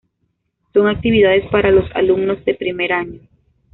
[0.73, 3.19] Son actividades para los alumnos de primer año.